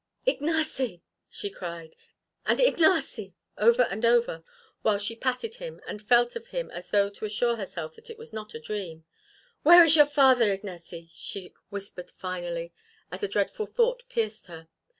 "Ignace!" 0.25 0.81
she 1.29 1.49
cried; 1.51 1.95
and 2.47 2.59
"Ignace!" 2.59 3.19
over 3.59 3.83
and 3.83 4.03
over, 4.03 4.43
while 4.81 4.97
she 4.97 5.15
patted 5.15 5.53
him 5.53 5.79
and 5.87 6.01
felt 6.01 6.35
of 6.35 6.47
him 6.47 6.71
as 6.71 6.89
though 6.89 7.07
to 7.11 7.25
assure 7.25 7.55
herself 7.55 7.97
that 7.97 8.09
it 8.09 8.17
was 8.17 8.33
not 8.33 8.55
a 8.55 8.59
dream. 8.59 9.05
"Where 9.61 9.83
is 9.83 9.95
your 9.95 10.07
father, 10.07 10.51
Ignace?" 10.51 11.07
she 11.11 11.53
whispered 11.69 12.09
finally, 12.09 12.73
as 13.11 13.21
a 13.21 13.27
dreadful 13.27 13.67
thought 13.67 14.09
pierced 14.09 14.47
her. 14.47 14.67